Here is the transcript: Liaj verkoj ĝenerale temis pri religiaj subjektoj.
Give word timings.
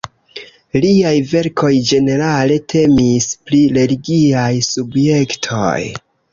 Liaj 0.85 1.11
verkoj 1.33 1.69
ĝenerale 1.91 2.57
temis 2.75 3.29
pri 3.51 3.61
religiaj 3.79 4.49
subjektoj. 4.73 5.79